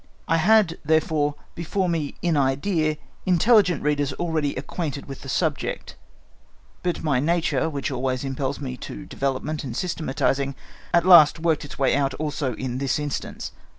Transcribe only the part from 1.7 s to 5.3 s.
me in idea, intelligent readers already acquainted with the